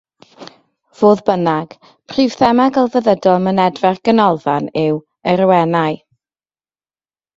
Fodd 1.01 1.19
bynnag, 1.29 1.75
prif 2.13 2.37
thema 2.41 2.65
gelfyddydol 2.77 3.45
mynedfa'r 3.49 4.01
Ganolfan 4.09 4.71
yw 4.87 4.99
“Yr 5.35 5.45
Awenau”. 5.49 6.01